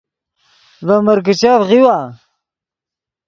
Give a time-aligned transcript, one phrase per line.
[0.85, 1.99] ڤے مرکیچف غیؤوا